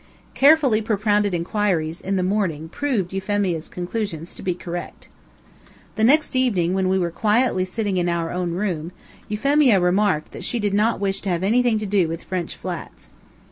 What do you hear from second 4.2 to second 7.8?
to be correct. The next evening, when we were quietly